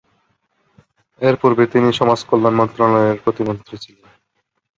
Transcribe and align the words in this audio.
এরপূর্বে 1.21 1.63
তিনি 1.73 1.89
সমাজকল্যাণ 1.99 2.53
মন্ত্রণালয়ের 2.59 3.21
প্রতিমন্ত্রী 3.23 3.75
ছিলেন। 3.83 4.09